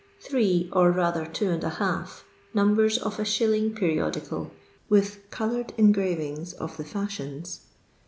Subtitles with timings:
[0.19, 4.49] Three, or rather two and a half, numbers of a ahiUing periodical,
[4.89, 7.59] witli "coloured engravings of the fashions."